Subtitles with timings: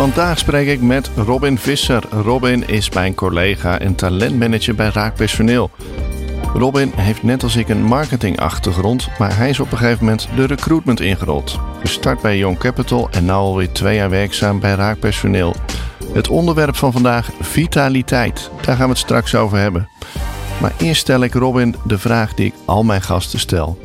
[0.00, 2.02] Vandaag spreek ik met Robin Visser.
[2.10, 5.70] Robin is mijn collega en talentmanager bij Raakpersoneel.
[6.54, 10.44] Robin heeft net als ik een marketingachtergrond, maar hij is op een gegeven moment de
[10.46, 11.60] recruitment ingerold.
[11.80, 15.54] Gestart bij Young Capital en nu alweer twee jaar werkzaam bij Raakpersoneel.
[16.12, 18.50] Het onderwerp van vandaag, vitaliteit.
[18.60, 19.88] Daar gaan we het straks over hebben.
[20.60, 23.78] Maar eerst stel ik Robin de vraag die ik al mijn gasten stel.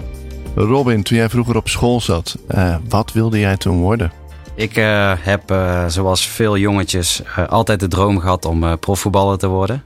[0.56, 4.12] Robin, toen jij vroeger op school zat, uh, wat wilde jij toen worden?
[4.56, 9.84] Ik uh, heb, uh, zoals veel jongetjes, altijd de droom gehad om profvoetballer te worden.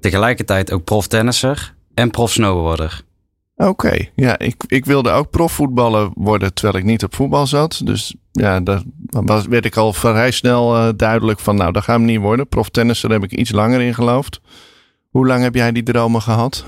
[0.00, 3.02] Tegelijkertijd ook proftennisser en profsnowboarder.
[3.56, 4.12] Oké, okay.
[4.14, 7.80] ja, ik, ik wilde ook profvoetballer worden terwijl ik niet op voetbal zat.
[7.84, 12.04] Dus ja, daar was, werd ik al vrij snel duidelijk van, nou, dat gaat hem
[12.04, 12.48] niet worden.
[12.48, 14.40] Proftennisser heb ik iets langer in geloofd.
[15.10, 16.64] Hoe lang heb jij die dromen gehad?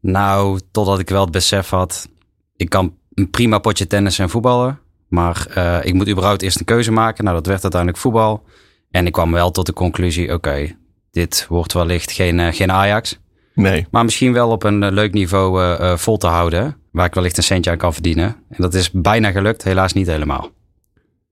[0.00, 2.08] Nou, totdat ik wel het besef had,
[2.56, 4.81] ik kan een prima potje tennis en voetballen.
[5.12, 7.24] Maar uh, ik moet überhaupt eerst een keuze maken.
[7.24, 8.44] Nou, dat werd uiteindelijk voetbal.
[8.90, 10.76] En ik kwam wel tot de conclusie, oké, okay,
[11.10, 13.18] dit wordt wellicht geen, uh, geen Ajax.
[13.54, 13.86] Nee.
[13.90, 16.76] Maar misschien wel op een leuk niveau uh, vol te houden.
[16.90, 18.26] Waar ik wellicht een centje aan kan verdienen.
[18.26, 20.50] En dat is bijna gelukt, helaas niet helemaal.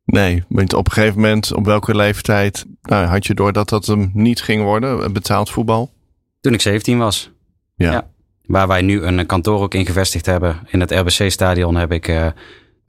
[0.04, 3.86] Nee, want op een gegeven moment, op welke leeftijd nou, had je door dat dat
[3.86, 5.92] hem niet ging worden, betaald voetbal?
[6.40, 7.30] Toen ik 17 was.
[7.74, 7.92] Ja.
[7.92, 8.10] ja.
[8.46, 10.60] Waar wij nu een kantoor ook in gevestigd hebben.
[10.66, 12.26] In het RBC-stadion heb ik uh,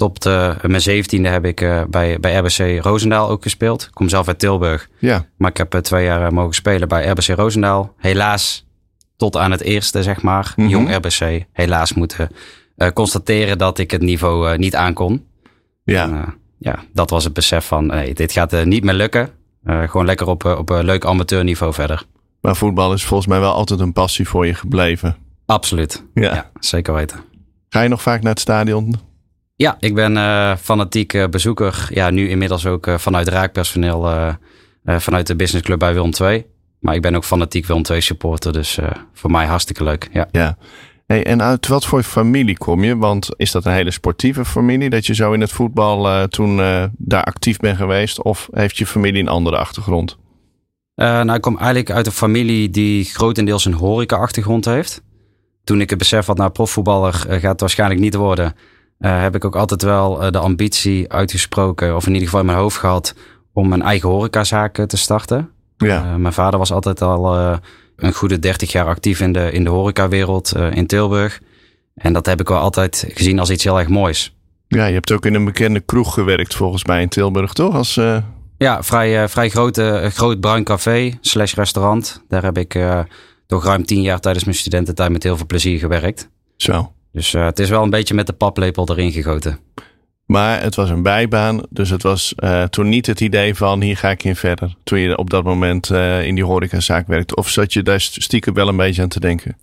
[0.01, 3.81] tot uh, mijn zeventiende heb ik uh, bij, bij RBC Roosendaal ook gespeeld.
[3.81, 4.89] Ik kom zelf uit Tilburg.
[4.99, 5.25] Ja.
[5.37, 7.93] Maar ik heb twee jaar mogen spelen bij RBC Roosendaal.
[7.97, 8.65] Helaas
[9.17, 10.73] tot aan het eerste, zeg maar, mm -hmm.
[10.73, 11.45] jong RBC.
[11.51, 12.29] Helaas moeten
[12.93, 15.25] constateren dat ik het niveau niet aankon.
[15.83, 16.03] Ja.
[16.03, 19.29] En, ja, dat was het besef van, hey, dit gaat niet meer lukken.
[19.65, 22.03] gewoon lekker op, op een leuk amateurniveau verder.
[22.41, 25.15] Maar voetbal is volgens mij wel altijd een passie voor je gebleven.
[25.45, 26.03] Absoluut.
[26.13, 26.33] Ja.
[26.33, 27.19] ja zeker weten.
[27.69, 29.10] Ga je nog vaak naar het stadion?
[29.61, 31.87] Ja, ik ben uh, fanatiek uh, bezoeker.
[31.89, 34.33] Ja, nu inmiddels ook uh, vanuit raakpersoneel,
[34.85, 36.45] vanuit de businessclub bij Willem II.
[36.79, 38.79] Maar ik ben ook fanatiek Willem II supporter, dus
[39.13, 40.09] voor mij hartstikke leuk.
[40.13, 40.27] Ja.
[40.31, 40.57] ja.
[41.07, 42.97] Hey, en uit wat voor familie kom je?
[42.97, 46.57] Want is dat een hele sportieve familie dat je zo in het voetbal toen
[46.97, 48.21] daar actief bent geweest?
[48.21, 50.17] Of heeft je familie een andere achtergrond?
[50.95, 55.01] Uh, nou, ik kom eigenlijk uit een familie die grotendeels een horeca-achtergrond heeft.
[55.63, 58.55] Toen ik het besef had, nou, profvoetballer gaat het waarschijnlijk niet worden,
[59.01, 62.57] uh, heb ik ook altijd wel de ambitie uitgesproken, of in ieder geval in mijn
[62.57, 63.15] hoofd gehad,
[63.53, 65.49] om een eigen horecazaak te starten.
[65.77, 66.17] Ja.
[66.17, 67.35] mijn vader was altijd al
[67.95, 71.41] een goede 30 jaar actief in de, in de horecawereld in Tilburg.
[71.95, 74.35] En dat heb ik wel altijd gezien als iets heel erg moois.
[74.67, 77.75] Ja, je hebt ook in een bekende kroeg gewerkt volgens mij in Tilburg, toch?
[77.75, 77.99] Als
[78.57, 82.23] ja, vrij, vrij grote, groot bruin café slash restaurant.
[82.27, 82.77] Daar heb ik
[83.47, 86.29] toch ruim tien jaar tijdens mijn studententijd met heel veel plezier gewerkt.
[86.55, 86.91] Zo.
[87.11, 89.59] Dus uh, het is wel een beetje met de paplepel erin gegoten.
[90.25, 92.35] Maar het was een bijbaan, dus het was
[92.69, 94.75] toen niet het idee van hier ga ik in verder.
[94.83, 95.89] Toen je op dat moment
[96.23, 97.35] in die horecazaak werkte.
[97.35, 99.57] Of zat je daar stiekem wel een beetje aan te denken?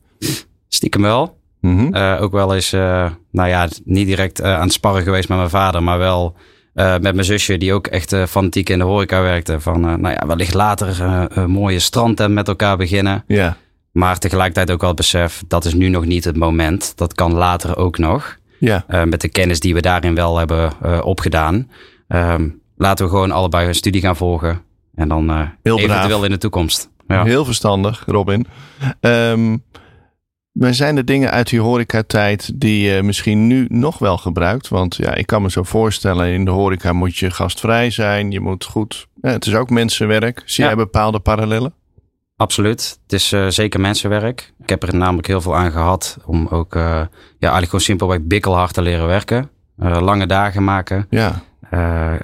[0.68, 1.38] Stiekem wel.
[1.60, 1.94] Mm -hmm.
[2.20, 5.98] ook wel eens, nou ja, niet direct aan het sparren geweest met mijn vader, maar
[5.98, 6.36] wel...
[6.72, 9.60] Met mijn zusje, die ook echt fanatiek in de horeca werkte.
[9.60, 11.00] Van, nou ja, wellicht later
[11.38, 13.24] een mooie strandtent met elkaar beginnen.
[13.26, 13.56] Ja.
[13.98, 16.92] Maar tegelijkertijd ook wel besef, dat is nu nog niet het moment.
[16.96, 18.36] Dat kan later ook nog.
[18.58, 18.84] Ja.
[19.04, 20.72] met de kennis die we daarin wel hebben
[21.04, 21.70] opgedaan.
[22.08, 24.62] Ehm, laten we gewoon allebei een studie gaan volgen.
[24.94, 25.30] En dan
[25.62, 26.24] Heel eventueel braaf.
[26.24, 26.90] in de toekomst.
[27.06, 27.24] Ja.
[27.24, 28.46] Heel verstandig, Robin.
[29.00, 29.64] Um,
[30.52, 34.68] maar zijn er dingen uit die horecatijd die je misschien nu nog wel gebruikt?
[34.68, 38.30] Want ja, ik kan me zo voorstellen, in de horeca moet je gastvrij zijn.
[38.30, 39.06] Je moet goed...
[39.22, 40.42] Ja, het is ook mensenwerk.
[40.44, 40.70] Zie Ja.
[40.70, 41.72] jij bepaalde parallellen?
[42.38, 42.98] Absoluut.
[43.02, 44.52] Het is uh, zeker mensenwerk.
[44.62, 47.08] Ik heb er namelijk heel veel aan gehad om ook uh, ja,
[47.38, 49.50] eigenlijk gewoon simpelweg bikkelhard te leren werken.
[49.82, 51.06] Uh, lange dagen maken.
[51.10, 51.42] Ja.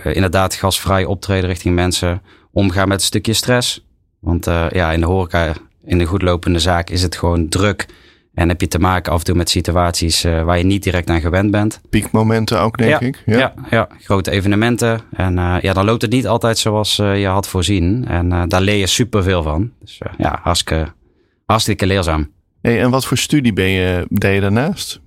[0.04, 2.22] inderdaad gastvrij optreden richting mensen.
[2.52, 3.86] Omgaan met een stukje stress.
[4.20, 5.52] Want ja, in de horeca,
[5.84, 7.86] in de goedlopende zaak is het gewoon druk.
[8.34, 11.10] En heb je te maken af en toe met situaties uh, waar je niet direct
[11.10, 11.80] aan gewend bent.
[11.90, 13.22] Piekmomenten ook, denk ja, ik.
[13.26, 13.38] Ja.
[13.38, 15.00] ja, ja, grote evenementen.
[15.12, 18.06] En uh, ja, dan loopt het niet altijd zoals uh, je had voorzien.
[18.08, 19.72] En daar leer je superveel van.
[19.80, 20.92] Dus ja, hartstikke,
[21.44, 22.30] hartstikke leerzaam.
[22.60, 25.00] Hey, en wat voor studie ben je, deed je daarnaast?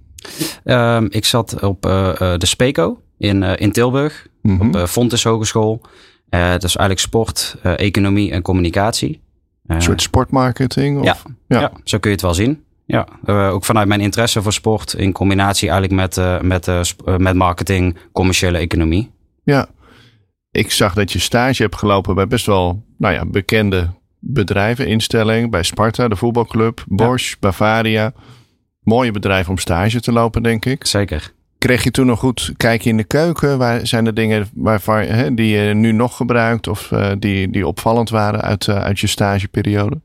[0.64, 4.28] Um, ik zat op de Speco in, in Tilburg.
[4.42, 4.76] Mm -hmm.
[4.76, 5.82] Op Fontes Hogeschool.
[6.30, 9.22] Dat is eigenlijk sport, economie en communicatie.
[9.68, 11.00] Een soort sportmarketing?
[11.00, 11.06] Of?
[11.06, 11.16] Ja,
[11.48, 11.60] ja.
[11.60, 12.66] ja, zo kun je het wel zien.
[12.90, 18.58] Ja, ook vanuit mijn interesse voor sport in combinatie eigenlijk met, met, met marketing, commerciële
[18.58, 19.12] economie.
[19.44, 19.68] Ja,
[20.52, 23.90] ik zag dat je stage hebt gelopen bij best wel nou ja, bekende
[24.20, 25.50] bedrijven, instellingen.
[25.50, 28.14] Bij Sparta, de voetbalclub, Bosch, Bavaria.
[28.82, 30.86] Mooie bedrijven om stage te lopen, denk ik.
[30.86, 31.34] Zeker.
[31.58, 33.58] Kreeg je toen nog goed kijken in de keuken?
[33.58, 38.10] Waar zijn er dingen waarvan, hè, die je nu nog gebruikt of die, die opvallend
[38.10, 40.00] waren uit, uit je stageperiode?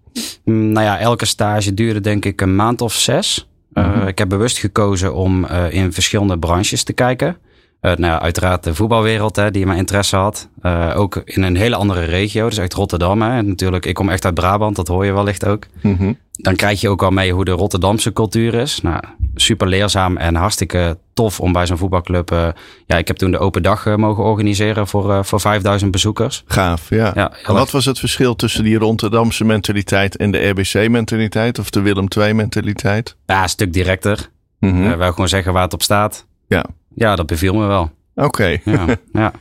[0.44, 3.48] Mm, nou ja, elke stage duurde denk ik een maand of zes.
[3.74, 4.08] Uh, mm -hmm.
[4.08, 7.36] Ik heb bewust gekozen om in verschillende branches te kijken.
[7.80, 10.48] Uh, nou, uiteraard de voetbalwereld hè, die mijn interesse had.
[10.94, 13.22] Ook in een hele andere regio, dus echt Rotterdam.
[13.22, 13.36] Hè.
[13.36, 15.66] En natuurlijk, ik kom echt uit Brabant, dat hoor je wellicht ook.
[15.80, 16.18] Mm -hmm.
[16.32, 18.80] Dan krijg je ook al mee hoe de Rotterdamse cultuur is.
[18.80, 19.02] Nou,
[19.34, 22.30] super leerzaam en hartstikke tof om bij zo'n voetbalclub.
[22.32, 22.48] Uh,
[22.86, 26.42] ja, ik heb toen de open dag mogen organiseren voor, voor 5000 bezoekers.
[26.46, 27.12] Gaaf, ja.
[27.14, 32.06] ja wat was het verschil tussen die Rotterdamse mentaliteit en de RBC-mentaliteit of de Willem
[32.18, 33.16] II-mentaliteit?
[33.26, 34.28] Ja, een stuk directer.
[34.58, 34.96] Mm -hmm.
[34.96, 36.26] wel gewoon zeggen waar het op staat.
[36.48, 36.64] Ja.
[36.94, 37.90] Ja, dat beviel me wel.
[38.14, 38.58] Oké.
[38.64, 38.86] Ja.
[39.12, 39.32] ja.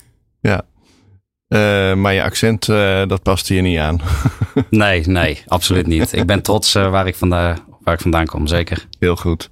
[1.51, 4.01] Uh, maar je accent, uh, dat past hier niet aan.
[4.69, 6.13] nee, nee, absoluut niet.
[6.13, 8.87] Ik ben trots uh, waar, ik vandaan, waar ik vandaan kom, zeker.
[8.99, 9.49] Heel goed.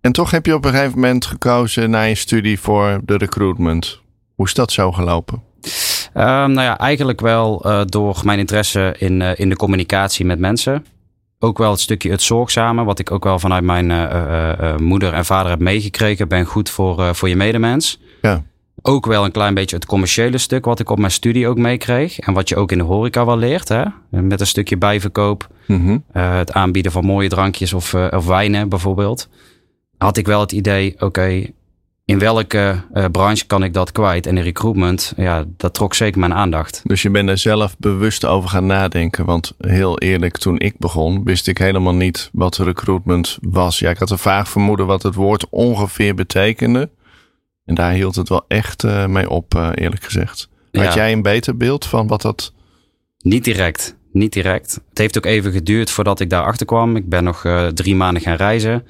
[0.00, 4.00] En toch heb je op een gegeven moment gekozen na je studie voor de recruitment.
[4.34, 5.42] Hoe is dat zo gelopen?
[6.14, 10.86] nou ja, eigenlijk wel door mijn interesse in, in de communicatie met mensen
[11.38, 13.86] ook wel het stukje het zorgzame, wat ik ook wel vanuit mijn
[14.82, 16.28] moeder en vader heb meegekregen.
[16.28, 18.00] Ben goed voor, voor je medemens.
[18.22, 18.42] Ja.
[18.82, 22.18] Ook wel een klein beetje het commerciële stuk, wat ik op mijn studie ook meekreeg.
[22.18, 23.68] En wat je ook in de horeca wel leert.
[23.68, 23.84] Hè?
[24.08, 25.48] Met een stukje bijverkoop.
[25.66, 26.04] Mm -hmm.
[26.12, 29.28] het aanbieden van mooie drankjes of, of wijnen bijvoorbeeld.
[29.98, 31.46] Had ik wel het idee, oké,
[32.06, 34.26] in welke uh, branche kan ik dat kwijt?
[34.26, 36.80] En de recruitment, ja, dat trok zeker mijn aandacht.
[36.84, 39.24] Dus je bent er zelf bewust over gaan nadenken.
[39.24, 43.78] Want heel eerlijk, toen ik begon, wist ik helemaal niet wat recruitment was.
[43.78, 46.90] Ja, ik had een vaag vermoeden wat het woord ongeveer betekende.
[47.66, 50.48] En daar hield het wel echt uh, mee op, uh, eerlijk gezegd.
[50.72, 50.94] Had ja.
[50.94, 52.52] jij een beter beeld van wat dat...
[53.18, 54.80] Niet direct, niet direct.
[54.88, 56.96] Het heeft ook even geduurd voordat ik daarachter kwam.
[56.96, 58.86] Ik ben nog drie maanden gaan reizen.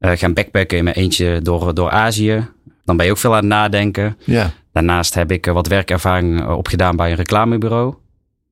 [0.00, 2.48] Gaan backpacken in mijn eentje door, door Azië.
[2.84, 4.16] Dan ben je ook veel aan het nadenken.
[4.24, 4.52] Ja.
[4.72, 7.94] Daarnaast heb ik wat werkervaring opgedaan bij een reclamebureau.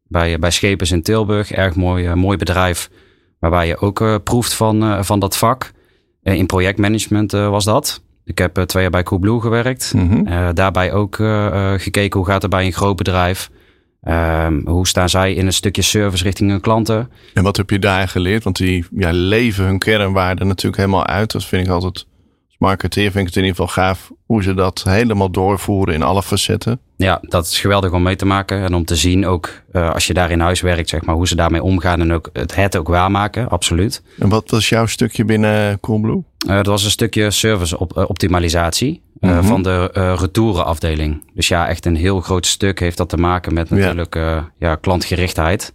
[0.08, 1.50] Bij, bij Schepens in Tilburg.
[1.50, 2.90] Erg mooi, mooi bedrijf.
[3.38, 5.72] Waarbij je ook proeft van, van dat vak.
[6.22, 8.02] in projectmanagement was dat.
[8.26, 9.92] Ik heb twee jaar bij Coolblue gewerkt.
[9.94, 10.54] Mm -hmm.
[10.54, 11.14] daarbij ook
[11.76, 13.50] gekeken hoe gaat het bij een groot bedrijf.
[14.08, 17.10] Um, hoe staan zij in een stukje service richting hun klanten?
[17.34, 18.44] En wat heb je daar geleerd?
[18.44, 21.32] Want die ja, leven hun kernwaarde natuurlijk helemaal uit.
[21.32, 22.06] Dat vind ik altijd,
[22.58, 26.22] marketeer vind ik het in ieder geval gaaf hoe ze dat helemaal doorvoeren in alle
[26.22, 26.80] facetten.
[26.96, 28.62] Ja, dat is geweldig om mee te maken.
[28.62, 31.28] En om te zien ook uh, als je daar in huis werkt, zeg maar, hoe
[31.28, 34.02] ze daarmee omgaan en ook het, het ook waarmaken, absoluut.
[34.18, 36.24] En wat was jouw stukje binnen Coolblue?
[36.48, 39.04] Uh, dat was een stukje service op, uh, optimalisatie.
[39.20, 39.42] Mm -hmm.
[39.42, 39.84] van de
[40.18, 41.30] retourenafdeling.
[41.34, 44.50] Dus ja, echt een heel groot stuk heeft dat te maken met natuurlijk ja.
[44.58, 45.74] Ja klantgerichtheid.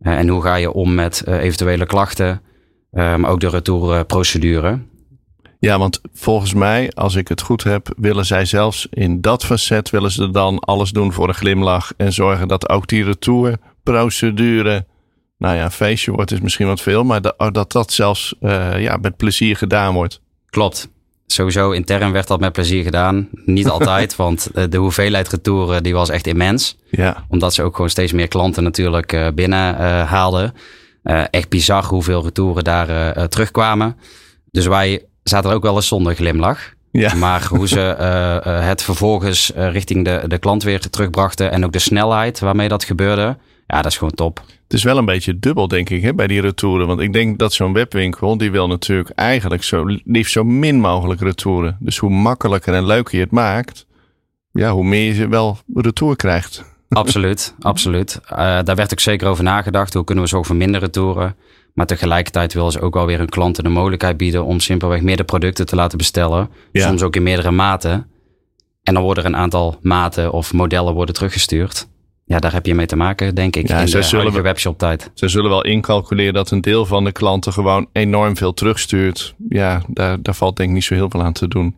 [0.00, 2.42] en hoe ga je om met eventuele klachten,
[2.90, 4.78] maar ook de retourprocedure.
[5.66, 9.90] Ja, want volgens mij, als ik het goed heb, willen zij zelfs in dat facet
[9.90, 14.86] willen ze dan alles doen voor een glimlach en zorgen dat ook die retourprocedure,
[15.38, 18.34] nou ja, feestje wordt is misschien wat veel, maar dat dat, dat zelfs
[18.78, 20.20] ja, met plezier gedaan wordt.
[20.46, 20.88] Klopt
[21.26, 23.28] sowieso intern werd dat met plezier gedaan.
[23.44, 26.76] Niet altijd, want de hoeveelheid retouren die was echt immens.
[26.90, 27.24] Ja.
[27.28, 29.80] Omdat ze ook gewoon steeds meer klanten natuurlijk uh, binnen uh,
[30.10, 30.54] haalden.
[31.04, 33.96] Uh, echt bizar hoeveel retouren daar terugkwamen.
[34.50, 36.74] Dus wij zaten er ook wel eens zonder glimlach.
[36.90, 37.14] Ja.
[37.24, 37.80] Maar hoe ze
[38.48, 43.36] het vervolgens richting de, de klant weer terugbrachten en ook de snelheid waarmee dat gebeurde.
[43.66, 44.38] Ja, dat is gewoon top.
[44.38, 46.86] Het is wel een beetje dubbel, denk ik, hè, bij die retouren.
[46.86, 51.20] Want ik denk dat zo'n webwinkel, die wil natuurlijk eigenlijk zo liefst zo min mogelijk
[51.20, 51.76] retouren.
[51.80, 53.86] Dus hoe makkelijker en leuker je het maakt,
[54.52, 56.64] ja, hoe meer je wel retour krijgt.
[56.88, 58.20] Absoluut, absoluut.
[58.30, 59.94] Uh, daar werd ook zeker over nagedacht.
[59.94, 61.36] Hoe kunnen we zorgen voor minder retouren?
[61.76, 65.28] Maar tegelijkertijd willen ze ook wel weer hun klanten de mogelijkheid bieden om simpelweg meerdere
[65.28, 66.50] producten te laten bestellen.
[66.72, 66.86] Ja.
[66.86, 68.06] Soms ook in meerdere maten.
[68.82, 71.86] En dan worden er een aantal maten of modellen worden teruggestuurd
[72.26, 75.10] ja, daar heb je mee te maken, denk ik, ja, in de zullen webshop tijd.
[75.14, 79.34] Ze zullen wel incalculeren dat een deel van de klanten gewoon enorm veel terugstuurt.
[79.48, 81.76] Ja, daar, daar valt denk ik niet zo heel veel aan te doen.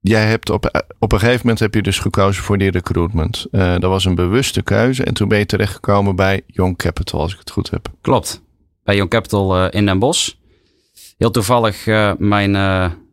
[0.00, 3.46] Jij hebt op, op een gegeven moment heb je dus gekozen voor die recruitment.
[3.50, 7.32] Uh, dat was een bewuste keuze en toen ben je terechtgekomen bij Young Capital, als
[7.32, 7.88] ik het goed heb.
[8.00, 8.42] Klopt,
[8.88, 10.32] bij Young Capital uh, in Den Bosch.
[11.18, 12.52] Heel toevallig, uh, mijn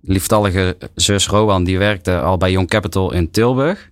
[0.01, 3.89] lieftallige zus Rowan, die werkte al bij Young Capital in Tilburg.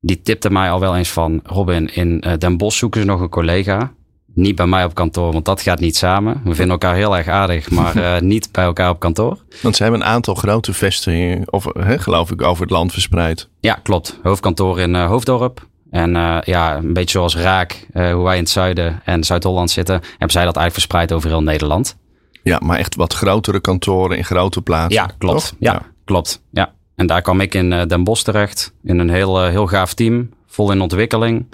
[0.00, 3.28] Die tipte mij al wel eens van, Robin, in Den Bosch zoeken ze nog een
[3.28, 3.92] collega.
[4.26, 6.40] Niet bij mij op kantoor, want dat gaat niet samen.
[6.44, 9.38] We vinden elkaar heel erg aardig, maar niet bij elkaar op kantoor.
[9.62, 13.48] Want ze hebben een aantal grote vestigingen, of, hè, geloof ik, over het land verspreid.
[13.60, 14.18] Ja, klopt.
[14.22, 18.50] Hoofdkantoor in Hoofddorp, en uh, ja, een beetje zoals Raak, uh, hoe wij in het
[18.50, 21.96] zuiden en Zuid-Holland zitten, hebben zij dat eigenlijk verspreid over heel Nederland.
[22.42, 25.02] Ja, maar echt wat grotere kantoren in grote plaatsen.
[25.02, 25.54] Ja, klopt.
[25.58, 26.42] Ja, ja, klopt.
[26.50, 26.72] Ja.
[26.96, 30.30] En daar kwam ik in uh, Den Bosch terecht, in een heel, heel gaaf team,
[30.46, 31.46] vol in ontwikkeling.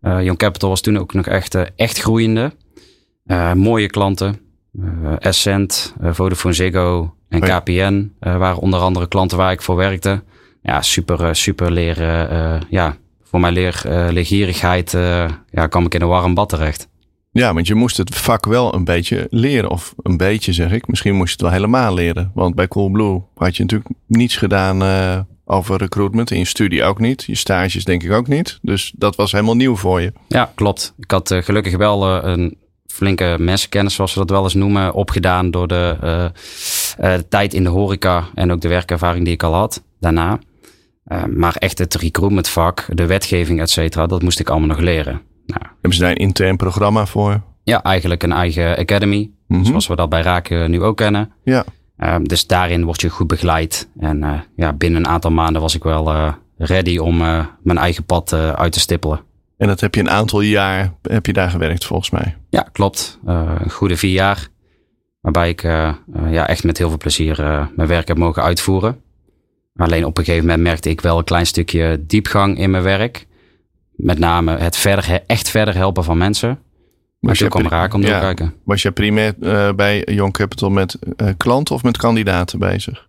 [0.00, 2.52] Young Capital was toen ook nog echt, echt groeiende.
[3.54, 4.40] mooie klanten.
[5.18, 10.22] Essent, Vodafone Ziggo en KPN waren onder andere klanten waar ik voor werkte.
[10.62, 12.62] Ja, super, super leren.
[12.70, 12.96] ja,
[13.32, 16.88] voor mijn leer, leergierigheid uh, ja, kwam ik in een warm bad terecht.
[17.30, 19.70] Ja, want je moest het vak wel een beetje leren.
[19.70, 20.86] Of een beetje zeg ik.
[20.86, 22.30] Misschien moest je het wel helemaal leren.
[22.34, 26.30] Want bij Coolblue had je natuurlijk niets gedaan uh, over recruitment.
[26.30, 27.24] In je studie ook niet.
[27.24, 28.58] Je stages denk ik ook niet.
[28.62, 30.12] Dus dat was helemaal nieuw voor je.
[30.28, 30.94] Ja, klopt.
[30.98, 35.68] Ik had gelukkig wel een flinke mensenkennis, zoals we dat wel eens noemen, opgedaan door
[35.68, 35.96] de,
[36.96, 38.24] de tijd in de horeca.
[38.34, 40.38] En ook de werkervaring die ik al had daarna.
[41.06, 45.20] Uh, maar echt het recruitmentvak, de wetgeving, et cetera, dat moest ik allemaal nog leren.
[45.46, 47.42] Nou, Hebben ze daar een intern programma voor?
[47.64, 49.30] Ja, eigenlijk een eigen academy.
[49.46, 51.32] Mm Zoals we dat bij Raken nu ook kennen.
[51.44, 51.64] Ja.
[51.98, 53.88] Uh, dus daarin word je goed begeleid.
[53.98, 57.16] En uh, ja, binnen een aantal maanden was ik wel ready om
[57.62, 59.20] mijn eigen pad uit te stippelen.
[59.58, 62.36] En dat heb je een aantal jaar heb je daar gewerkt volgens mij?
[62.50, 63.18] Ja, klopt.
[63.24, 64.48] een goede vier jaar.
[65.20, 65.62] Waarbij ik
[66.30, 67.36] ja, echt met heel veel plezier
[67.76, 69.01] mijn werk heb mogen uitvoeren.
[69.76, 73.26] Alleen op een gegeven moment merkte ik wel een klein stukje diepgang in mijn werk.
[73.92, 76.58] Met name het verder, echt verder helpen van mensen.
[77.18, 78.54] Maar toen kwam raak om te kijken.
[78.64, 83.08] Was je primair uh, bij Young Capital met uh, klanten of met kandidaten bezig?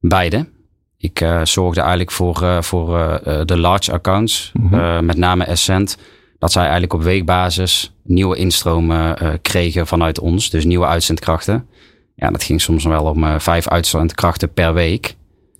[0.00, 0.48] Beide.
[0.96, 5.04] Ik uh, zorgde eigenlijk voor, voor de large accounts, mm -hmm.
[5.04, 5.98] met name Essent.
[6.38, 10.50] Dat zij eigenlijk op weekbasis nieuwe instromen kregen vanuit ons.
[10.50, 11.66] Dus nieuwe uitzendkrachten.
[12.14, 15.16] Ja, dat ging soms wel om vijf uitzendkrachten per week.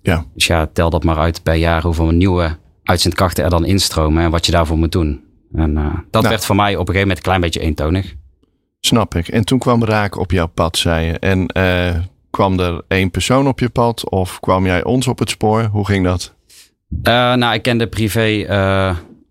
[0.09, 0.25] Ja.
[0.33, 4.31] Dus ja, tel dat maar uit per jaar hoeveel nieuwe uitzendkrachten er dan instromen en
[4.31, 5.23] wat je daarvoor moet doen.
[5.53, 6.27] En uh, dat nou.
[6.27, 8.15] werd voor mij op een gegeven moment een klein beetje eentonig.
[8.79, 9.27] Snap ik.
[9.27, 11.19] En toen kwam Raak op jouw pad, zei je.
[11.19, 15.29] En uh, kwam er één persoon op je pad of kwam jij ons op het
[15.29, 15.63] spoor?
[15.63, 16.33] Hoe ging dat?
[16.89, 18.45] Uh, nou, ik kende privé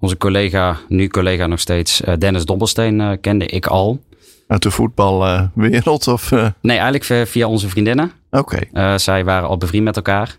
[0.00, 4.00] onze collega, nu collega nog steeds, Dennis Dobbelsteen, kende ik al.
[4.46, 6.08] Uit de voetbalwereld?
[6.08, 6.30] of?
[6.60, 8.12] Nee, eigenlijk via onze vriendinnen.
[8.30, 8.60] Oké.
[8.72, 8.98] Okay.
[8.98, 10.38] zij waren al bevriend met elkaar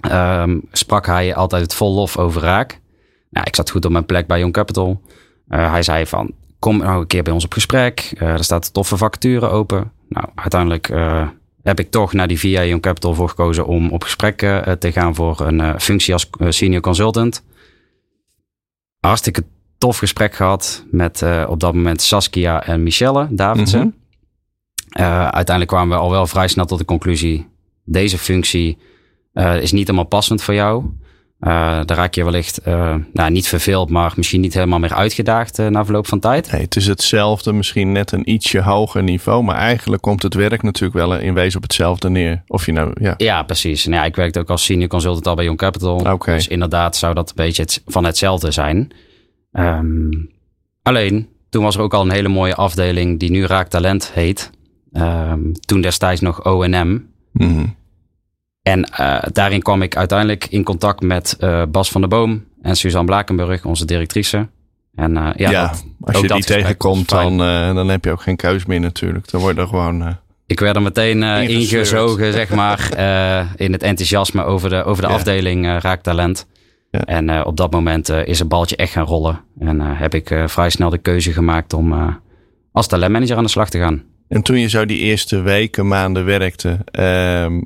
[0.00, 2.80] um, sprak hij altijd het vol lof over raak.
[3.30, 5.00] Nou, ik zat goed op mijn plek bij Young Capital.
[5.48, 8.12] Uh, hij zei van, kom nou een keer bij ons op gesprek.
[8.14, 9.92] Uh, er staat toffe vacature open.
[10.08, 11.28] Nou, uiteindelijk uh,
[11.62, 14.38] heb ik toch naar die VIA Young Capital voor gekozen om op gesprek
[14.78, 17.44] te gaan voor een functie als senior consultant.
[19.00, 19.44] Hartstikke
[19.78, 23.80] tof gesprek gehad met op dat moment Saskia en Michelle Davidsen.
[23.80, 24.04] Mm
[24.96, 27.48] uiteindelijk kwamen we al wel vrij snel tot de conclusie:
[27.84, 28.78] deze functie
[29.36, 30.84] uh, is niet helemaal passend voor jou.
[31.40, 31.50] Uh,
[31.84, 35.84] daar raak je wellicht uh, nou, niet verveeld, maar misschien niet helemaal meer uitgedaagd na
[35.84, 36.52] verloop van tijd.
[36.52, 40.62] Nee, het is hetzelfde, misschien net een ietsje hoger niveau, maar eigenlijk komt het werk
[40.62, 42.42] natuurlijk wel in wezen op hetzelfde neer.
[42.46, 43.14] Of je nou, ja.
[43.16, 43.86] Ja, precies.
[43.86, 46.12] Nou, ja, ik werkte ook als senior consultant al bij Young Capital.
[46.12, 46.34] Okay.
[46.34, 48.92] Dus inderdaad zou dat een beetje het, van hetzelfde zijn.
[49.52, 50.30] Um,
[50.82, 54.50] alleen, toen was er ook al een hele mooie afdeling die nu Raak Talent heet.
[54.92, 56.98] Um, toen destijds nog O&M.
[57.32, 57.74] Mm
[58.66, 62.76] en uh, daarin kwam ik uiteindelijk in contact met uh, Bas van der Boom en
[62.76, 64.48] Suzanne Blakenburg, onze directrice.
[64.94, 67.38] En uh, ja, ja dat, als je die tegenkomt, dan,
[67.74, 69.30] dan heb je ook geen keus meer natuurlijk.
[69.30, 70.16] Dan word je gewoon...
[70.46, 72.88] ik werd er meteen ingezogen, zeg maar,
[73.66, 75.14] in het enthousiasme over de, over de ja.
[75.14, 76.46] afdeling Raaktalent.
[76.90, 77.00] Ja.
[77.00, 79.40] En op dat moment is het baltje echt gaan rollen.
[79.58, 82.18] En heb ik vrij snel de keuze gemaakt om
[82.72, 84.02] als talentmanager aan de slag te gaan.
[84.28, 87.60] En toen je zo die eerste weken, maanden werkte, ehm,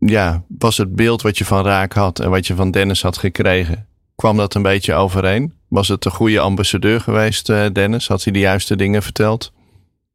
[0.00, 3.18] ja, was het beeld wat je van Raak had en wat je van Dennis had
[3.18, 5.52] gekregen, kwam dat een beetje overeen?
[5.68, 8.08] Was het een goede ambassadeur geweest, uh, Dennis?
[8.08, 9.52] Had hij de juiste dingen verteld?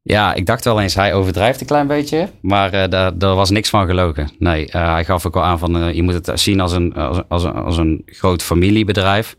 [0.02, 2.28] Ja, ik dacht wel eens, hij overdrijft een klein beetje.
[2.40, 4.30] Maar uh, daar, daar was niks van gelogen.
[4.38, 7.20] Nee, uh, hij gaf ook al aan van, je moet het zien als een, als,
[7.28, 9.36] als, een, als een groot familiebedrijf.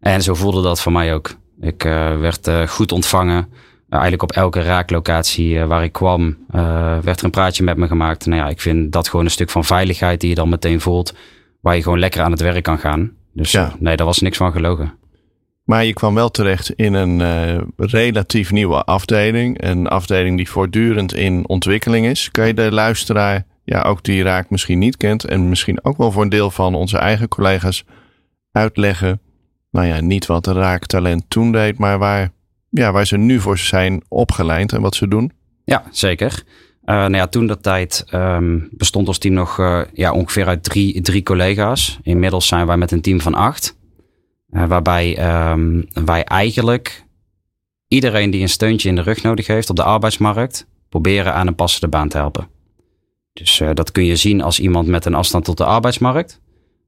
[0.00, 1.34] En zo voelde dat voor mij ook.
[1.60, 1.82] Ik
[2.20, 3.48] werd goed ontvangen
[3.90, 7.86] eigenlijk op elke raaklocatie uh, waar ik kwam, uh, werd er een praatje met me
[7.86, 8.26] gemaakt.
[8.26, 11.14] Nou ja, ik vind dat gewoon een stuk van veiligheid die je dan meteen voelt,
[11.60, 13.12] waar je gewoon lekker aan het werk kan gaan.
[13.32, 13.72] Dus ja.
[13.78, 14.98] nee, daar was niks van gelogen.
[15.64, 19.62] Maar je kwam wel terecht in een uh, relatief nieuwe afdeling.
[19.62, 22.30] Een afdeling die voortdurend in ontwikkeling is.
[22.30, 26.12] Kan je de luisteraar, ja, ook die raak misschien niet kent, en misschien ook wel
[26.12, 27.84] voor een deel van onze eigen collega's,
[28.52, 29.20] uitleggen.
[29.70, 32.30] Nou ja, niet wat de raaktalent toen deed, maar waar,
[32.70, 35.32] ja, waar ze nu voor zijn opgeleid en wat ze doen?
[35.64, 36.42] Ja, zeker.
[36.84, 40.62] Uh, nou ja, toen dat tijd um, bestond ons team nog uh, ja, ongeveer uit
[40.62, 41.98] drie, drie collega's.
[42.02, 43.76] Inmiddels zijn wij met een team van acht.
[44.50, 47.04] Uh, waarbij um, wij eigenlijk
[47.88, 51.54] iedereen die een steuntje in de rug nodig heeft op de arbeidsmarkt, proberen aan een
[51.54, 52.48] passende baan te helpen.
[53.32, 56.40] Dus dat kun je zien als iemand met een afstand tot de arbeidsmarkt.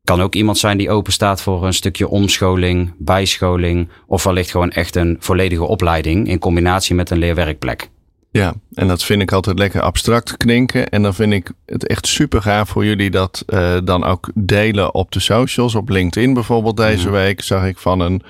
[0.05, 4.71] Kan ook iemand zijn die open staat voor een stukje omscholing, bijscholing of wellicht gewoon
[4.71, 7.91] echt een volledige opleiding in combinatie met een leerwerkplek.
[8.33, 10.89] Ja, en dat vind ik altijd lekker abstract klinken.
[10.89, 14.95] En dan vind ik het echt super gaaf voor jullie dat uh, dan ook delen
[14.95, 15.75] op de socials.
[15.75, 17.13] Op LinkedIn bijvoorbeeld deze mhm.
[17.13, 18.23] week zag ik van een,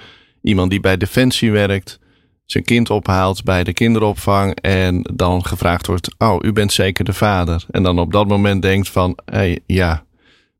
[0.42, 1.98] iemand die bij Defensie werkt.
[2.46, 4.54] Zijn kind ophaalt bij de kinderopvang.
[4.60, 7.64] En dan gevraagd wordt, oh, u bent zeker de vader.
[7.70, 10.04] En dan op dat moment denkt van, hey, ja,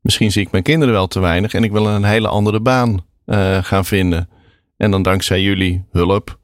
[0.03, 1.53] misschien zie ik mijn kinderen wel te weinig.
[1.53, 4.29] En ik wil een hele andere baan uh, gaan vinden.
[4.77, 6.39] En dan dankzij jullie hulp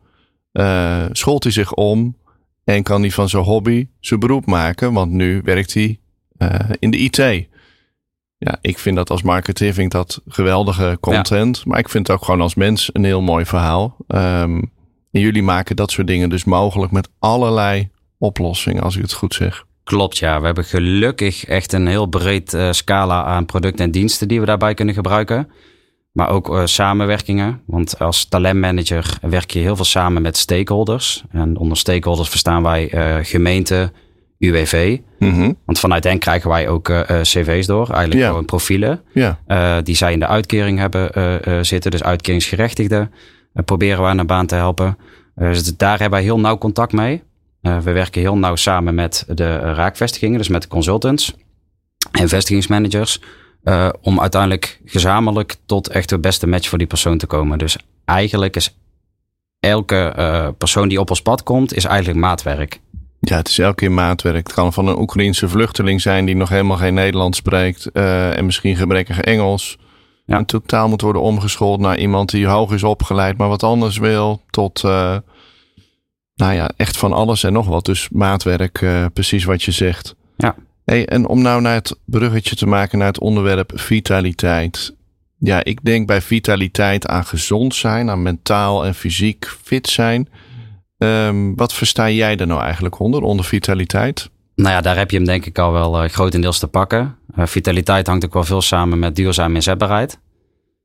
[0.54, 2.18] uh, scholt hij zich om
[2.64, 6.00] en kan hij van zijn hobby zijn beroep maken, want nu werkt hij
[6.38, 7.48] uh, in de IT.
[8.38, 11.66] Ja, ik vind dat als marketeer vind ik dat geweldige content.
[11.66, 13.98] Maar ik vind het ook gewoon als mens een heel mooi verhaal.
[14.08, 14.72] Um,
[15.12, 19.34] en jullie maken dat soort dingen dus mogelijk met allerlei oplossingen, als ik het goed
[19.34, 19.66] zeg.
[19.90, 20.40] Klopt, ja.
[20.40, 24.46] We hebben gelukkig echt een heel breed uh, scala aan producten en diensten die we
[24.46, 25.50] daarbij kunnen gebruiken.
[26.12, 27.62] Maar ook uh, samenwerkingen.
[27.66, 31.24] Want als talentmanager werk je heel veel samen met stakeholders.
[31.32, 33.92] En onder stakeholders verstaan wij uh, gemeente,
[34.40, 34.98] UWV.
[35.20, 35.58] Mm -hmm.
[35.66, 36.92] Want vanuit hen krijgen wij ook
[37.22, 37.90] cv's door.
[37.90, 39.02] Eigenlijk gewoon profielen.
[39.84, 41.92] Die zij in de uitkering hebben zitten.
[41.92, 43.12] Dus uitkeringsgerechtigden.
[43.54, 44.98] proberen we aan de baan te helpen.
[45.36, 47.24] dus daar hebben wij heel nauw contact mee.
[47.62, 50.38] We werken heel nauw samen met de raakvestigingen.
[50.38, 51.34] Dus met consultants
[52.12, 53.20] en vestigingsmanagers
[53.64, 57.58] uh, om uiteindelijk gezamenlijk tot echt de beste match voor die persoon te komen.
[57.58, 58.78] Dus eigenlijk is
[59.60, 62.80] elke uh, persoon die op ons pad komt, is eigenlijk maatwerk.
[63.20, 64.48] Ja, het is elke keer maatwerk.
[64.48, 68.46] Het kan van een Oekraïense vluchteling zijn die nog helemaal geen Nederlands spreekt uh, en
[68.46, 69.78] misschien gebrekkig Engels.
[70.26, 70.38] Ja.
[70.38, 74.42] En totaal moet worden omgeschoold naar iemand die hoog is opgeleid, maar wat anders wil.
[74.50, 74.84] Tot,
[76.40, 77.86] nou ja, echt van alles en nog wat.
[77.86, 80.16] Dus maatwerk, precies wat je zegt.
[80.38, 80.56] Ja.
[80.86, 84.96] Hey, en om nou naar het bruggetje te maken naar het onderwerp vitaliteit.
[85.38, 90.30] Ja, ik denk bij vitaliteit aan gezond zijn, aan mentaal en fysiek fit zijn.
[90.98, 94.30] Um, wat versta jij er nou eigenlijk onder, onder vitaliteit?
[94.56, 97.16] Nou ja, daar heb je hem denk ik al wel uh, grotendeels te pakken.
[97.38, 100.20] Uh, vitaliteit hangt ook wel veel samen met duurzame inzetbaarheid.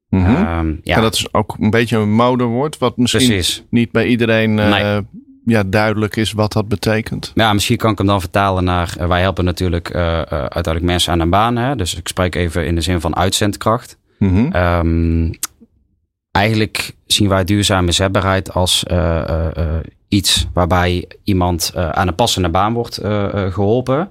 [0.08, 0.58] Mm -hmm.
[0.58, 1.00] um, ja.
[1.00, 3.64] dat is ook een beetje een modewoord, wat misschien Precies.
[3.70, 5.02] niet bij iedereen uh, nee
[5.44, 7.32] ja, duidelijk is wat dat betekent.
[7.34, 8.94] Ja, misschien kan ik hem dan vertalen naar.
[9.00, 11.56] Uh, wij helpen natuurlijk uh, uiteindelijk mensen aan een baan.
[11.56, 11.76] Hè?
[11.76, 13.98] Dus ik spreek even in de zin van uitzendkracht.
[14.18, 14.54] Mm -hmm.
[14.56, 15.30] um,
[16.30, 18.84] eigenlijk zien wij duurzame zetbaarheid als
[20.08, 22.94] iets waarbij iemand aan een passende baan wordt
[23.50, 24.10] geholpen.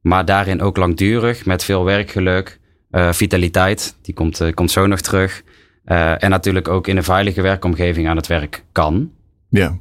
[0.00, 3.96] Maar daarin ook langdurig met veel werkgeluk, vitaliteit.
[4.02, 5.42] Die komt, komt zo nog terug.
[5.84, 9.10] en natuurlijk ook in een veilige werkomgeving aan het werk kan.
[9.48, 9.78] Ja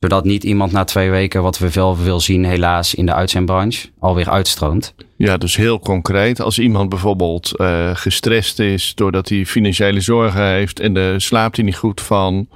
[0.00, 3.88] zodat niet iemand na twee weken, wat we veel veel zien helaas in de uitzendbranche,
[3.98, 4.94] alweer uitstroomt.
[5.16, 6.40] Ja, dus heel concreet.
[6.40, 11.64] Als iemand bijvoorbeeld uh, gestrest is doordat hij financiële zorgen heeft en daar slaapt hij
[11.64, 12.48] niet goed van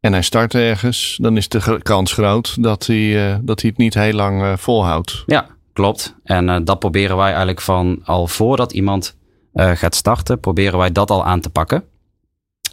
[0.00, 3.78] en hij start ergens, dan is de kans groot dat hij, uh, dat hij het
[3.78, 5.22] niet heel lang uh, volhoudt.
[5.26, 6.16] Ja, klopt.
[6.24, 9.18] En dat proberen wij eigenlijk van al voordat iemand
[9.54, 11.84] gaat starten, proberen wij dat al aan te pakken.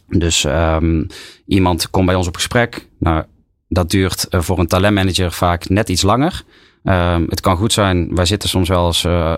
[0.08, 1.08] Dus um,
[1.46, 2.88] iemand komt bij ons op gesprek.
[3.00, 3.24] Nou,
[3.70, 6.44] dat duurt uh, voor een talentmanager vaak net iets langer.
[6.84, 9.36] Uh, het kan goed zijn, wij zitten soms wel eens uh,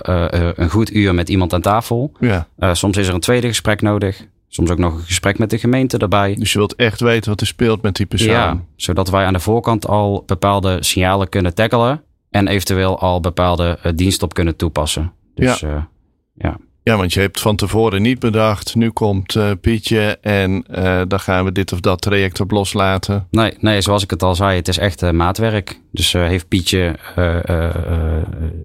[0.56, 2.12] een goed uur met iemand aan tafel.
[2.20, 2.48] Ja.
[2.74, 4.26] soms is er een tweede gesprek nodig.
[4.48, 6.36] Soms ook nog een gesprek met de gemeente erbij.
[6.36, 8.30] Dus je wilt echt weten wat er speelt met die persoon.
[8.30, 12.04] Ja, zodat wij aan de voorkant al bepaalde signalen kunnen tackelen.
[12.30, 15.13] En eventueel al bepaalde diensten op kunnen toepassen.
[15.36, 15.89] Dus ja.
[16.34, 16.58] ja.
[16.89, 21.19] Ja, want je hebt van tevoren niet bedacht, nu komt uh, Pietje en uh, dan
[21.19, 23.28] gaan we dit of dat traject op loslaten.
[23.32, 25.80] Nee, nee zoals ik het al zei, het is echt uh, maatwerk.
[25.91, 26.95] Dus heeft Pietje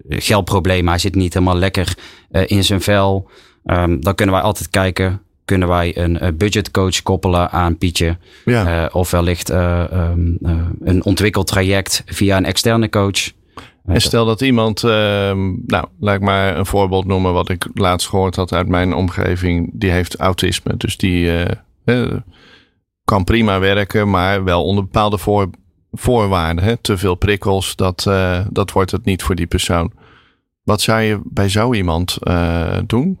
[0.09, 1.97] geldproblemen, hij zit niet helemaal lekker
[2.45, 3.29] in zijn vel.
[3.65, 8.17] Um, dan kunnen wij altijd kijken, kunnen wij een budgetcoach koppelen aan Pietje?
[8.45, 8.89] Ja.
[8.93, 10.37] of wellicht um,
[10.83, 13.31] een ontwikkeltraject via een externe coach.
[13.85, 14.91] En stel dat iemand, uh,
[15.65, 19.69] nou, laat ik maar een voorbeeld noemen wat ik laatst gehoord had uit mijn omgeving.
[19.73, 20.77] Die heeft autisme.
[20.77, 21.45] Dus die
[21.85, 22.11] uh,
[23.03, 25.49] kan prima werken, maar wel onder bepaalde voor,
[25.91, 26.63] voorwaarden.
[26.63, 26.77] Hè?
[26.77, 29.91] Te veel prikkels, dat, uh, dat wordt het niet voor die persoon.
[30.63, 32.17] Wat zou je bij zo iemand
[32.85, 33.19] doen?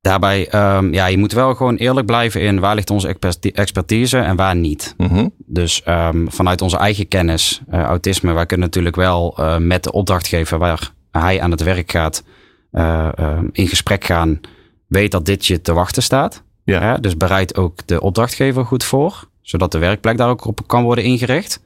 [0.00, 3.16] Daarbij, um, ja, je moet wel gewoon eerlijk blijven in waar ligt onze
[3.52, 4.94] expertise en waar niet.
[4.96, 9.84] Mm Dus um, vanuit onze eigen kennis, uh, autisme, wij kunnen natuurlijk wel uh, met
[9.84, 12.24] de opdrachtgever waar hij aan het werk gaat,
[12.72, 13.08] uh,
[13.52, 14.40] in gesprek gaan.
[14.86, 16.42] Weet dat dit je te wachten staat.
[16.64, 16.82] Ja.
[16.82, 16.96] ja.
[16.96, 21.04] dus bereid ook de opdrachtgever goed voor, zodat de werkplek daar ook op kan worden
[21.04, 21.60] ingericht.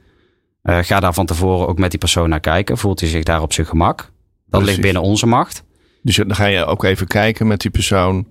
[0.63, 2.77] ga daar van tevoren ook met die persoon naar kijken.
[2.77, 3.97] Voelt hij zich daar op zijn gemak?
[3.97, 4.09] Dat
[4.49, 4.67] Precies.
[4.67, 5.64] ligt binnen onze macht.
[6.05, 8.25] Dus dan ga je ook even kijken met die persoon.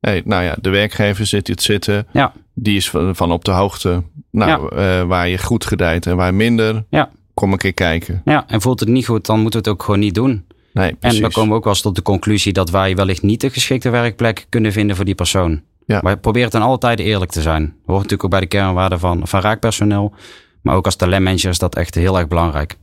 [0.00, 2.06] Hey, nou ja, de werkgever zit het zitten.
[2.12, 2.32] Ja.
[2.54, 4.02] Die is van, van op de hoogte.
[4.30, 5.00] Nou, ja.
[5.00, 6.84] uh, waar je goed gedijt en waar minder.
[6.90, 7.10] Ja.
[7.34, 8.22] Kom een keer kijken.
[8.24, 10.44] Ja, en voelt het niet goed, dan moeten we het ook gewoon niet doen.
[10.72, 11.16] Nee, precies.
[11.16, 13.50] En dan komen we ook wel eens tot de conclusie dat wij wellicht niet de
[13.50, 15.62] geschikte werkplek kunnen vinden voor die persoon.
[15.86, 16.00] Ja.
[16.02, 17.62] Maar probeer ten alle tijde eerlijk te zijn.
[17.62, 20.14] Hoort natuurlijk ook bij de kernwaarden van, van raakpersoneel.
[20.62, 22.76] Maar ook als talentmanager is dat echt heel erg belangrijk.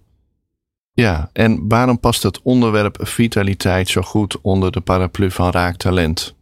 [1.01, 6.35] Ja, en waarom past het onderwerp vitaliteit zo goed onder de paraplu van raaktalent?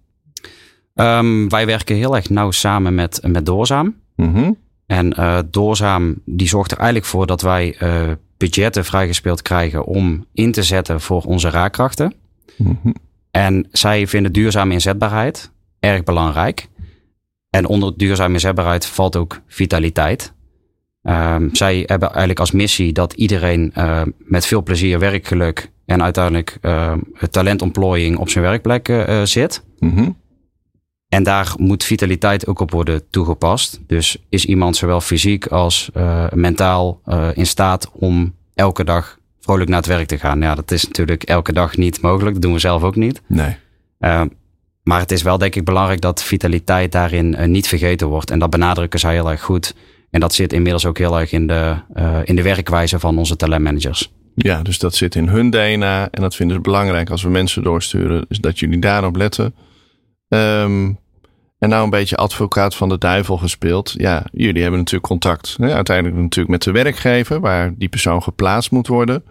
[0.96, 3.96] Um, wij werken heel erg nauw samen met, met Doorzaam.
[4.16, 4.58] Mm -hmm.
[4.86, 10.26] En uh, Doorzaam die zorgt er eigenlijk voor dat wij uh, budgetten vrijgespeeld krijgen om
[10.34, 12.14] in te zetten voor onze raakkrachten.
[12.56, 12.96] Mm -hmm.
[13.32, 16.68] En zij vinden duurzame inzetbaarheid erg belangrijk.
[17.50, 20.34] En onder duurzame inzetbaarheid valt ook vitaliteit.
[21.10, 26.58] Um, zij hebben eigenlijk als missie dat iedereen uh, met veel plezier, werkgeluk en uiteindelijk
[26.62, 26.94] uh,
[27.30, 29.64] talentontplooiing op zijn werkplek uh, zit.
[29.80, 30.18] Mm -hmm.
[31.08, 33.80] En daar moet vitaliteit ook op worden toegepast.
[33.88, 35.90] Dus is iemand zowel fysiek als
[36.34, 37.02] mentaal
[37.34, 40.42] in staat om elke dag vrolijk naar het werk te gaan?
[40.42, 42.34] Ja, dat is natuurlijk elke dag niet mogelijk.
[42.34, 43.22] Dat doen we zelf ook niet.
[43.28, 43.56] Nee.
[44.84, 48.32] maar het is wel denk ik belangrijk dat vitaliteit daarin niet vergeten wordt.
[48.32, 49.74] En dat benadrukken zij heel erg goed.
[50.12, 53.36] En dat zit inmiddels ook heel erg in de, uh, in de werkwijze van onze
[53.36, 54.12] talentmanagers.
[54.36, 56.10] Ja, dus dat zit in hun DNA.
[56.12, 58.26] En dat vinden ze belangrijk als we mensen doorsturen.
[58.28, 59.56] Dus dat jullie daarop letten.
[60.28, 61.00] Um,
[61.60, 63.94] en nou een beetje advocaat van de duivel gespeeld.
[63.98, 65.56] Ja, jullie hebben natuurlijk contact.
[65.60, 67.40] Hè, uiteindelijk natuurlijk met de werkgever.
[67.40, 69.24] Waar die persoon geplaatst moet worden.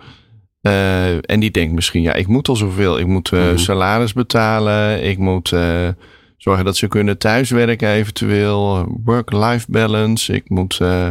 [0.63, 2.99] Uh, en die denkt misschien, ja, ik moet al zoveel.
[2.99, 3.59] Ik moet uh, mm -hmm.
[3.59, 5.05] salaris betalen.
[5.05, 5.51] Ik moet...
[5.51, 5.89] Uh,
[6.39, 8.87] Zorgen dat ze kunnen thuiswerken eventueel.
[9.05, 10.35] Work-life balance.
[10.35, 11.11] Ik moet uh,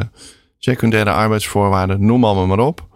[0.57, 2.05] secundaire arbeidsvoorwaarden.
[2.05, 2.87] Noem allemaal maar op.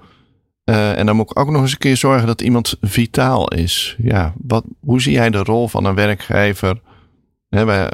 [0.66, 3.96] Uh, en dan moet ik ook nog eens een keer zorgen dat iemand vitaal is.
[4.04, 6.82] Ja, wat, hoe zie jij de rol van een werkgever
[7.50, 7.92] hè, bij,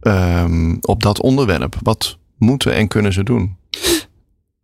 [0.00, 1.74] um, op dat onderwerp?
[1.82, 3.56] Wat moeten en kunnen ze doen?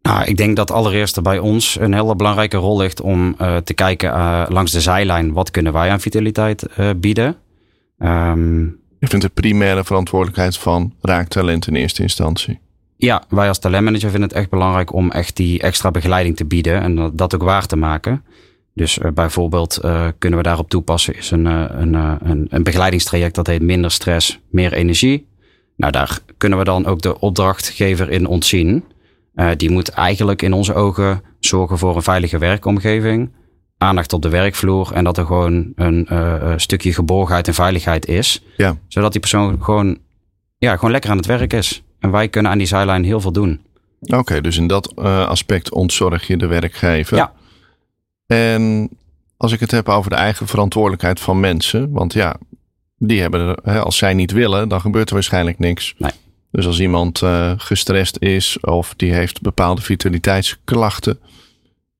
[0.02, 3.56] Nou, ik denk dat allereerst er bij ons een hele belangrijke rol ligt om uh,
[3.56, 4.12] te kijken
[4.48, 5.32] langs de zijlijn.
[5.32, 7.36] Wat kunnen wij aan vitaliteit bieden?
[7.98, 12.60] Um, Je vindt het primaire verantwoordelijkheid van raaktalent in eerste instantie.
[12.96, 16.80] Ja, wij als talentmanager vinden het echt belangrijk om echt die extra begeleiding te bieden
[16.80, 18.24] en dat, ook waar te maken.
[18.74, 23.34] Dus uh, bijvoorbeeld uh, kunnen we daarop toepassen is een, uh, een, een, een begeleidingstraject
[23.34, 25.26] dat heet minder stress, meer energie.
[25.76, 28.84] Nou, daar kunnen we dan ook de opdrachtgever in ontzien.
[29.56, 33.30] die moet eigenlijk in onze ogen zorgen voor een veilige werkomgeving
[33.84, 38.42] aandacht op de werkvloer en dat er gewoon een uh, stukje geborgenheid en veiligheid is.
[38.56, 38.76] Ja.
[38.88, 39.98] Zodat die persoon gewoon,
[40.58, 41.82] ja, gewoon lekker aan het werk is.
[41.98, 43.60] En wij kunnen aan die zijlijn heel veel doen.
[44.00, 47.16] Oké, okay, dus in dat uh, aspect ontzorg je de werkgever.
[47.16, 47.32] Ja.
[48.26, 48.90] En
[49.36, 52.36] als ik het heb over de eigen verantwoordelijkheid van mensen, want ja,
[52.98, 55.94] die hebben, hè, als zij niet willen, dan gebeurt er waarschijnlijk niks.
[55.98, 56.12] Nee.
[56.50, 61.18] Dus als iemand uh, gestrest is of die heeft bepaalde vitaliteitsklachten,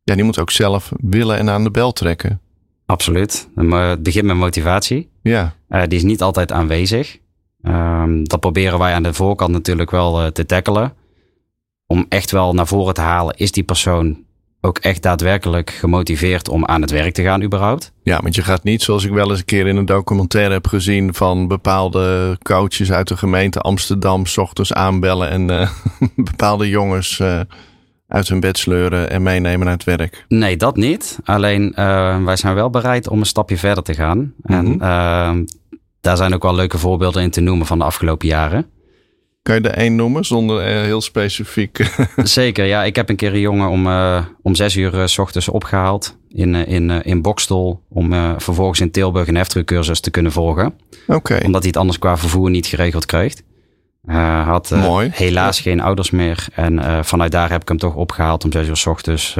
[0.05, 2.41] ja, die moet ook zelf willen en aan de bel trekken.
[2.87, 3.49] Absoluut.
[3.55, 5.11] Het begint met motivatie.
[5.23, 5.55] Ja.
[5.69, 7.19] Uh, die is niet altijd aanwezig.
[7.63, 10.93] Um, dat proberen wij aan de voorkant natuurlijk wel uh, te tackelen.
[11.87, 14.25] Om echt wel naar voren te halen, is die persoon
[14.61, 17.93] ook echt daadwerkelijk gemotiveerd om aan het werk te gaan überhaupt?
[18.03, 20.67] Ja, want je gaat niet zoals ik wel eens een keer in een documentaire heb
[20.67, 25.71] gezien van bepaalde coaches uit de gemeente Amsterdam s ochtends aanbellen en uh,
[26.31, 27.23] bepaalde jongens
[28.15, 30.25] uit hun bed sleuren en meenemen naar het werk.
[30.29, 31.19] Nee, dat niet.
[31.25, 34.35] Alleen uh, wij zijn wel bereid om een stapje verder te gaan.
[34.43, 35.33] En uh,
[36.01, 38.67] daar zijn ook wel leuke voorbeelden in te noemen van de afgelopen jaren.
[39.43, 41.91] Kan je er één noemen zonder uh, heel specifiek?
[42.17, 42.85] Zeker, ja.
[42.85, 43.87] Ik heb een keer een jongen om,
[44.43, 47.81] om zes uur s ochtends opgehaald in, in, in Bokstol.
[47.89, 50.67] Om vervolgens in Tilburg een heftruckcursus te kunnen volgen.
[51.07, 51.15] Oké.
[51.15, 51.41] Okay.
[51.45, 53.35] Omdat hij het anders qua vervoer niet geregeld kreeg.
[54.07, 55.11] Uh, had uh, Mooi.
[55.13, 56.47] helaas geen ouders meer.
[56.55, 59.35] En uh, vanuit daar heb ik hem toch opgehaald om zes uur s ochtends,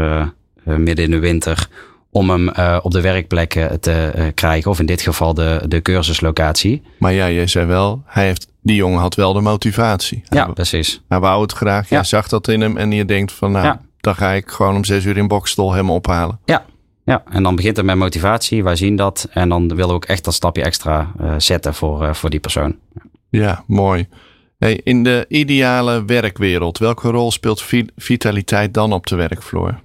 [0.65, 1.69] midden in de winter,
[2.11, 2.49] om hem
[2.83, 4.71] op de werkplekken te krijgen.
[4.71, 6.83] Of in dit geval de, de cursuslocatie.
[6.99, 10.23] Maar ja, jij zei wel, hij heeft, die jongen had wel de motivatie.
[10.29, 11.03] Ja, hij, precies.
[11.09, 11.97] Hij wou het graag, Ja.
[11.97, 13.81] jij zag dat in hem en je denkt van nou, Ja.
[14.01, 16.39] dan ga ik gewoon om zes uur in Bokstol hem ophalen.
[16.45, 16.65] Ja,
[17.05, 18.65] Ja, en dan begint het met motivatie.
[18.65, 19.29] Wij zien dat.
[19.33, 22.77] En dan willen we ook echt dat stapje extra zetten voor, voor die persoon.
[23.31, 24.09] Ja, mooi.
[24.65, 27.65] Hey, in de ideale werkwereld, welke rol speelt
[27.97, 29.81] vitaliteit dan op de werkvloer?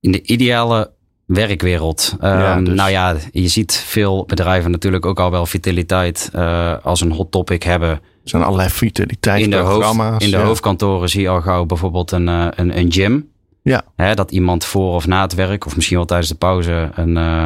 [0.00, 0.90] In de ideale
[1.26, 2.16] werkwereld.
[2.20, 2.74] Ja, um, dus...
[2.74, 7.30] Nou ja, je ziet veel bedrijven natuurlijk ook al wel vitaliteit uh, als een hot
[7.30, 7.88] topic hebben.
[7.88, 9.88] Er zijn allerlei vitaliteitsprogramma's.
[9.88, 10.44] In de, hoofd, in de ja.
[10.44, 13.28] hoofdkantoren zie je al gauw bijvoorbeeld een, uh, een, een gym.
[13.62, 13.84] Ja.
[13.96, 17.16] Hè, dat iemand voor of na het werk, of misschien wel tijdens de pauze, een,
[17.16, 17.42] uh,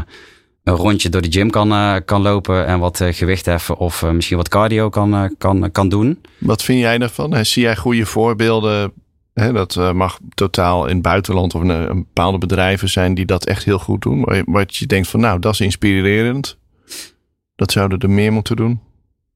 [0.65, 4.03] een rondje door de gym kan, uh, kan lopen en wat uh, gewicht heffen of
[4.13, 6.21] misschien wat cardio kan, kan, kan doen.
[6.39, 7.45] Wat vind jij daarvan?
[7.45, 8.93] Zie jij goede voorbeelden?
[9.35, 13.47] Hè, dat mag totaal in het buitenland of in een bepaalde bedrijven zijn die dat
[13.47, 14.45] echt heel goed doen.
[14.47, 16.59] Wat je denkt van nou, dat is inspirerend.
[17.57, 18.81] Dat zouden er meer moeten doen.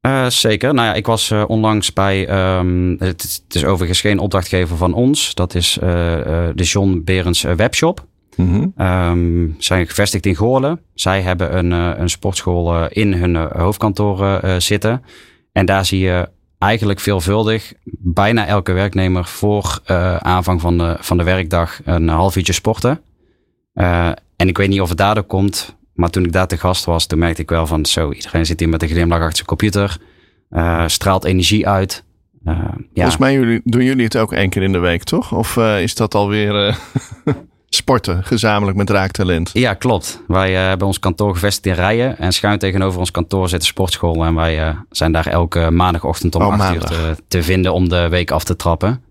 [0.06, 0.74] Uh, zeker.
[0.74, 2.28] Nou ja, ik was uh, onlangs bij.
[2.58, 5.34] Um, het, het, is overigens geen opdrachtgever van ons.
[5.34, 5.88] Dat is uh,
[6.54, 8.06] de John Berends webshop.
[8.36, 8.86] Mm -hmm.
[8.86, 10.80] um, zijn gevestigd in Goorlen.
[10.94, 15.02] Zij hebben een, een sportschool in hun hoofdkantoor zitten.
[15.52, 19.80] En daar zie je eigenlijk veelvuldig bijna elke werknemer voor
[20.18, 23.00] aanvang van de, van de werkdag een half uurtje sporten.
[24.36, 25.76] en ik weet niet of het daardoor komt.
[25.94, 28.60] Maar toen ik daar te gast was, toen merkte ik wel van zo, iedereen zit
[28.60, 29.96] hier met een glimlach achter zijn computer.
[30.50, 32.04] Uh, straalt energie uit.
[32.44, 32.76] Ja.
[32.94, 35.32] Volgens mij doen jullie het ook één keer in de week, toch?
[35.32, 36.78] Of is dat alweer
[37.84, 39.50] sporten, gezamenlijk met raaktalent?
[39.52, 40.20] Ja, klopt.
[40.26, 42.18] Wij hebben ons kantoor gevestigd in Rijen.
[42.18, 44.24] En schuin tegenover ons kantoor zit de sportschool.
[44.24, 48.08] En wij zijn daar elke maandagochtend om oh, 8 uur te, te, vinden om de
[48.08, 49.02] week af te trappen.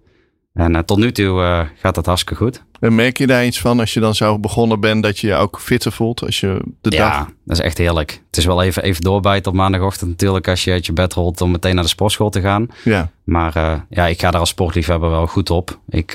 [0.53, 2.63] En tot nu toe gaat dat hartstikke goed.
[2.79, 5.35] En merk je daar iets van als je dan zo begonnen bent dat je je
[5.35, 7.27] ook fitter voelt als je de ja, dag...
[7.45, 8.21] dat is echt heerlijk.
[8.27, 11.41] Het is wel even, even doorbijten op maandagochtend natuurlijk als je uit je bed rolt
[11.41, 12.67] om meteen naar de sportschool te gaan.
[12.83, 13.09] Ja.
[13.23, 15.79] Maar uh, ja, ik ga daar als sportliefhebber wel goed op.
[15.89, 16.11] Ik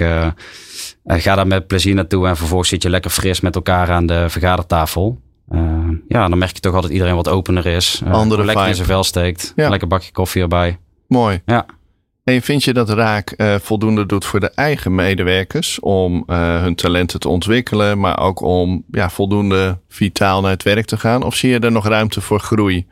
[1.06, 4.28] ga daar met plezier naartoe en vervolgens zit je lekker fris met elkaar aan de
[4.28, 5.20] vergadertafel.
[6.08, 8.02] Ja, dan merk je toch altijd iedereen wat opener is.
[8.04, 8.68] Andere lekker vibe.
[8.68, 9.52] in zijn vel steekt.
[9.56, 9.68] Ja.
[9.68, 10.78] Lekker bakje koffie erbij.
[11.06, 11.40] Mooi.
[11.46, 11.66] Ja.
[12.28, 16.74] En vind je dat Raak uh, voldoende doet voor de eigen medewerkers om uh, hun
[16.74, 21.22] talenten te ontwikkelen, maar ook om ja, voldoende vitaal naar het werk te gaan?
[21.22, 22.86] Of zie je er nog ruimte voor groei?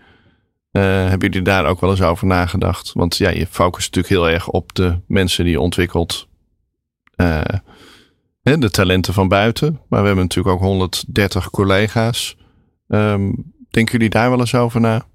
[0.72, 2.92] Uh, hebben jullie daar ook wel eens over nagedacht?
[2.92, 6.28] Want ja, je focust natuurlijk heel erg op de mensen die je ontwikkelt,
[8.42, 9.80] hè, de talenten van buiten.
[9.88, 12.36] Maar we hebben natuurlijk ook 130 collega's.
[12.88, 15.06] Um, denken jullie daar wel eens over na?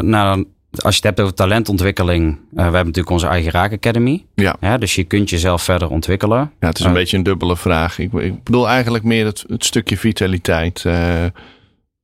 [0.00, 0.44] nou,
[0.82, 4.24] als je het hebt over talentontwikkeling, uh, we hebben natuurlijk onze eigen Raak Academy.
[4.34, 4.56] Ja.
[4.60, 4.78] ja.
[4.78, 6.52] Dus je kunt jezelf verder ontwikkelen.
[6.60, 7.98] Ja, het is een uh, beetje een dubbele vraag.
[7.98, 10.84] Ik, ik, bedoel eigenlijk meer het, het stukje vitaliteit.
[10.86, 11.24] Uh,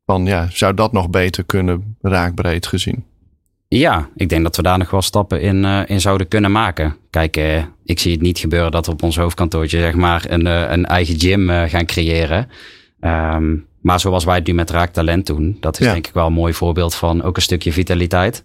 [0.06, 3.04] van ja, zou dat nog beter kunnen, raakbreed gezien?
[3.68, 6.96] Ja, ik denk dat we daar nog wel stappen in, in zouden kunnen maken.
[7.10, 7.36] Kijk,
[7.84, 11.20] ik zie het niet gebeuren dat we op ons hoofdkantoortje zeg maar een, een eigen
[11.20, 12.48] gym gaan creëren.
[13.00, 15.92] Um, maar zoals wij het nu met Raaktalent doen, dat is Ja.
[15.92, 18.44] denk ik wel een mooi voorbeeld van ook een stukje vitaliteit.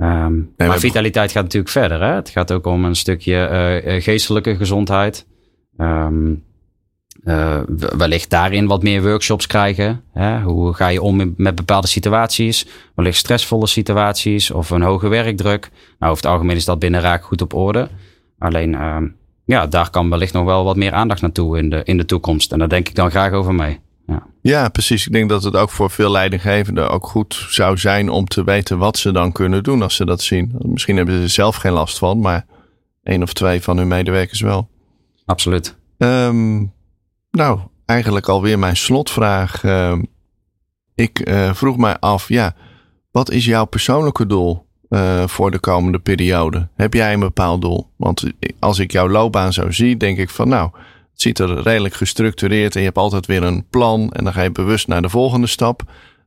[0.00, 2.02] Ehm, maar maar- vitaliteit gaat natuurlijk verder.
[2.02, 2.14] Hè?
[2.14, 5.26] Het gaat ook om een stukje eh, eh, geestelijke gezondheid.
[5.76, 6.34] Ehm,
[7.24, 7.60] eh,
[7.96, 10.02] wellicht daarin wat meer workshops krijgen.
[10.12, 10.40] Hè?
[10.40, 12.66] Hoe ga je om met- met bepaalde situaties?
[12.94, 15.70] Wellicht stressvolle situaties of een hoge werkdruk.
[15.98, 17.88] Nou, over het algemeen is dat binnen Raak goed op orde.
[18.38, 19.06] Alleen, ehm,
[19.44, 22.52] ja, daar kan wellicht nog wel wat meer aandacht naartoe in de, in de toekomst.
[22.52, 23.80] En daar denk ik dan graag over mee.
[24.42, 24.68] Ja.
[24.68, 25.06] Precies.
[25.06, 28.78] Ik denk dat het ook voor veel leidinggevenden ook goed zou zijn om te weten
[28.78, 30.54] wat ze dan kunnen doen als ze dat zien.
[30.58, 32.46] Misschien hebben ze er zelf geen last van, maar
[33.02, 34.68] één of twee van hun medewerkers wel.
[35.24, 35.76] Absoluut.
[35.98, 36.64] Ehm,
[37.30, 39.64] nou, eigenlijk alweer mijn slotvraag.
[39.64, 40.02] Ehm,
[40.94, 42.54] ik eh, vroeg mij af, ja,
[43.10, 46.68] wat is jouw persoonlijke doel eh, voor de komende periode?
[46.74, 47.90] Heb jij een bepaald doel?
[47.96, 48.24] Want
[48.58, 50.70] als ik jouw loopbaan zo zie, denk ik van nou,
[51.22, 54.50] ziet er redelijk gestructureerd en je hebt altijd weer een plan en dan ga je
[54.50, 55.82] bewust naar de volgende stap.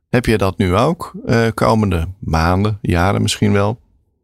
[0.08, 1.12] Heb je dat nu ook?
[1.26, 3.80] eh, komende maanden, jaren misschien wel?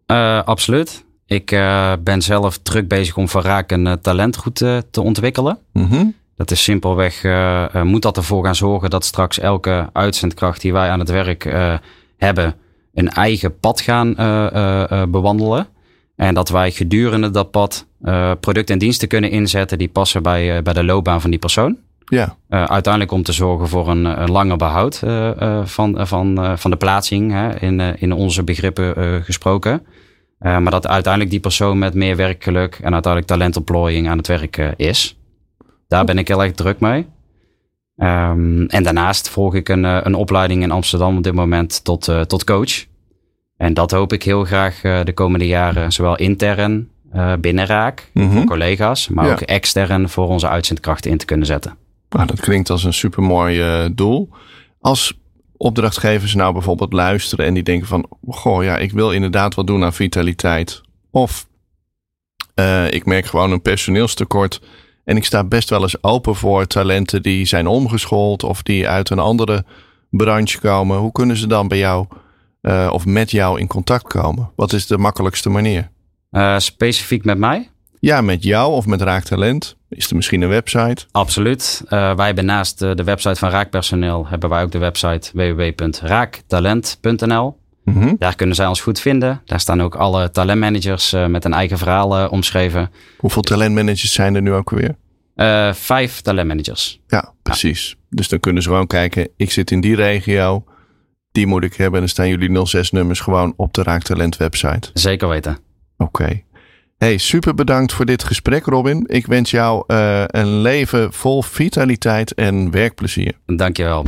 [0.07, 1.05] Uh, absoluut.
[1.27, 4.57] Ik uh, ben zelf druk bezig om van Raak een talent goed
[4.91, 5.59] te ontwikkelen.
[5.73, 6.07] Mhm.
[6.37, 7.23] Dat is simpelweg,
[7.83, 11.55] moet dat ervoor gaan zorgen dat straks elke uitzendkracht die wij aan het werk
[12.17, 12.55] hebben,
[12.95, 14.15] een eigen pad gaan
[15.11, 15.67] bewandelen.
[16.21, 17.87] En dat wij gedurende dat pad
[18.41, 21.77] producten en diensten kunnen inzetten die passen bij, bij de loopbaan van die persoon.
[22.05, 22.37] Ja.
[22.49, 24.99] Uh, uiteindelijk om te zorgen voor een, een langer behoud
[25.65, 29.87] van, van, van de plaatsing, hè, in, in onze begrippen gesproken.
[30.39, 35.19] maar dat uiteindelijk die persoon met meer werkgeluk en uiteindelijk talentontplooiing aan het werk is.
[35.89, 37.07] Daar ben ik heel erg druk mee.
[37.97, 42.45] Um, en daarnaast volg ik een, een opleiding in Amsterdam op dit moment tot, tot
[42.45, 42.89] coach.
[43.61, 46.89] En dat hoop ik heel graag de komende jaren, zowel intern
[47.41, 48.31] binnen Raak, Mhm.
[48.31, 49.33] voor collega's, maar Ja.
[49.33, 51.77] ook extern voor onze uitzendkrachten in te kunnen zetten.
[52.11, 54.29] Nou, dat klinkt als een supermooi uh, doel.
[54.81, 55.19] Als
[55.57, 59.85] opdrachtgevers nou bijvoorbeeld luisteren en die denken van, goh ja, ik wil inderdaad wat doen
[59.85, 60.81] aan vitaliteit.
[61.11, 61.47] Of
[62.55, 64.61] uh, ik merk gewoon een personeelstekort
[65.05, 69.11] en ik sta best wel eens open voor talenten die zijn omgeschoold of die uit
[69.11, 69.65] een andere
[70.11, 70.99] branche komen.
[70.99, 72.07] Hoe kunnen ze dan bij jou
[72.63, 74.51] uh, of met jou in contact komen?
[74.57, 75.91] Wat is de makkelijkste manier?
[76.31, 77.69] Uh, specifiek met mij?
[78.01, 79.77] Ja, met jou of met Raaktalent.
[79.89, 81.05] Is er misschien een website?
[81.11, 81.83] Absoluut.
[81.85, 87.59] Uh, wij hebben naast de website van Raakpersoneel hebben wij ook de website www.raaktalent.nl.
[87.85, 88.17] Mm -hmm.
[88.19, 89.43] Daar kunnen zij ons goed vinden.
[89.45, 92.91] Daar staan ook alle talentmanagers met een eigen verhaal omschreven.
[93.19, 94.97] Hoeveel talentmanagers zijn er nu ook weer?
[95.75, 97.01] vijf talentmanagers.
[97.07, 97.89] Ja, precies.
[97.89, 97.95] Ja.
[98.11, 100.65] Dus dan kunnen ze gewoon kijken, ik zit in die regio,
[101.33, 101.95] die moet ik hebben.
[101.95, 104.91] En dan staan jullie 06 nummers gewoon op de Raaktalent website.
[104.95, 105.59] Zeker weten.
[105.97, 106.23] Oké.
[106.23, 106.45] Okay.
[106.99, 109.05] Hey, super bedankt voor dit gesprek, Robin.
[109.07, 113.33] Ik wens jou uh, een leven vol vitaliteit en werkplezier.
[113.47, 114.03] Dankjewel.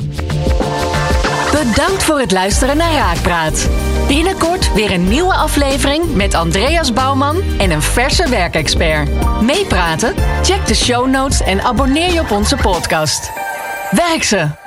[1.53, 3.71] Bedankt voor het luisteren naar Raakpraat.
[4.09, 9.09] Binnenkort weer een nieuwe aflevering met Andreas Bouwman en een verse werkexpert.
[9.43, 10.15] Meepraten?
[10.43, 13.31] Check de show notes en abonneer je op onze podcast.
[13.91, 14.62] Werk ze!